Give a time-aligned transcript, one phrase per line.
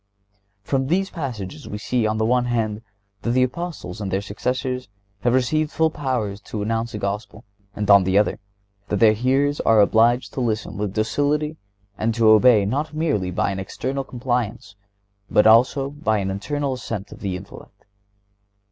[0.63, 2.81] (124) From these passages we see, on the one hand,
[3.21, 4.87] that the Apostles and their successors
[5.19, 8.39] have received full powers to announce the Gospel; and on the other,
[8.89, 11.55] that their hearers are obliged to listen with docility
[11.99, 14.75] and to obey not merely by an external compliance,
[15.29, 17.85] but also by an internal assent of the intellect.